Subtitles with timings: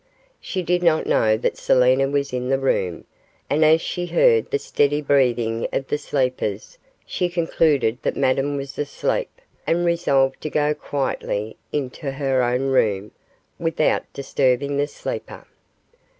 [0.39, 3.05] She did not know that Selina was in the room,
[3.51, 8.79] and as she heard the steady breathing of the sleepers, she concluded that Madame was
[8.79, 9.29] asleep,
[9.67, 13.11] and resolved to go quietly into her own room
[13.59, 15.45] without disturbing the sleeper.